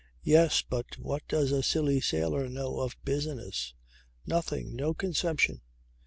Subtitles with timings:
[0.23, 0.63] "Yes.
[0.67, 3.75] But what does a silly sailor know of business?
[4.25, 4.75] Nothing.
[4.75, 5.61] No conception.